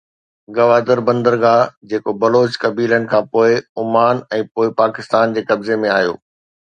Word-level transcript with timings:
گوادر 0.55 0.99
بندرگاهه 1.09 1.71
جيڪو 1.91 2.11
بلوچ 2.23 2.51
قبيلن 2.63 3.03
کان 3.11 3.23
پوءِ 3.31 3.51
عمان 3.81 4.23
۽ 4.39 4.47
پوءِ 4.53 4.75
پاڪستان 4.81 5.37
جي 5.37 5.45
قبضي 5.53 5.83
۾ 5.85 5.97
آيو 5.99 6.15